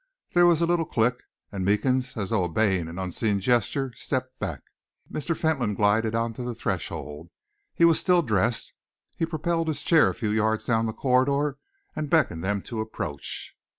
[0.33, 1.21] There was a little click,
[1.51, 4.63] and Meekins, as though obeying an unseen gesture, stepped back.
[5.11, 5.37] Mr.
[5.37, 7.29] Fentolin glided on to the threshold.
[7.75, 8.73] He was still dressed.
[9.15, 11.59] He propelled his chair a few yards down the corridor
[11.95, 13.55] and beckoned them to approach.